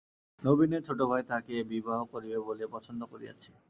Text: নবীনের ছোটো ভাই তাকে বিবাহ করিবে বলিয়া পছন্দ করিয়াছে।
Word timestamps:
নবীনের 0.41 0.81
ছোটো 0.87 1.03
ভাই 1.07 1.23
তাকে 1.31 1.55
বিবাহ 1.71 1.99
করিবে 2.11 2.37
বলিয়া 2.47 2.69
পছন্দ 2.75 3.01
করিয়াছে। 3.11 3.51